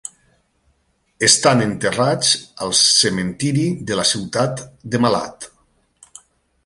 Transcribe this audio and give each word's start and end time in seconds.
Estan 1.27 1.61
enterrats 1.65 2.31
al 2.67 2.73
cementiri 2.79 3.67
de 3.91 4.01
la 4.01 4.07
ciutat 4.13 4.65
de 4.95 5.03
Malad. 5.05 5.51